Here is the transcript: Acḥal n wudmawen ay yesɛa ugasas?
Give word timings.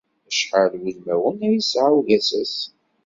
Acḥal 0.29 0.71
n 0.77 0.83
wudmawen 0.85 1.37
ay 1.47 1.53
yesɛa 1.57 1.89
ugasas? 1.97 2.55